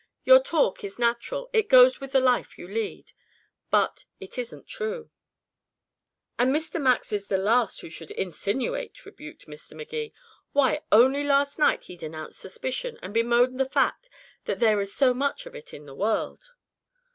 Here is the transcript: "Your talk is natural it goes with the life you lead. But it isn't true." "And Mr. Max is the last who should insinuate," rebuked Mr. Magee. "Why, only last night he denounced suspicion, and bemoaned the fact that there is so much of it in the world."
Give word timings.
"Your 0.23 0.41
talk 0.41 0.83
is 0.83 0.97
natural 0.97 1.51
it 1.53 1.69
goes 1.69 2.01
with 2.01 2.13
the 2.13 2.19
life 2.19 2.57
you 2.57 2.67
lead. 2.67 3.11
But 3.69 4.05
it 4.19 4.35
isn't 4.39 4.65
true." 4.67 5.11
"And 6.39 6.49
Mr. 6.51 6.81
Max 6.81 7.13
is 7.13 7.27
the 7.27 7.37
last 7.37 7.81
who 7.81 7.89
should 7.91 8.09
insinuate," 8.09 9.05
rebuked 9.05 9.45
Mr. 9.45 9.73
Magee. 9.77 10.11
"Why, 10.53 10.81
only 10.91 11.23
last 11.23 11.59
night 11.59 11.83
he 11.83 11.95
denounced 11.95 12.39
suspicion, 12.39 12.97
and 13.03 13.13
bemoaned 13.13 13.59
the 13.59 13.69
fact 13.69 14.09
that 14.45 14.59
there 14.59 14.81
is 14.81 14.91
so 14.91 15.13
much 15.13 15.45
of 15.45 15.53
it 15.53 15.71
in 15.71 15.85
the 15.85 15.93
world." 15.93 16.45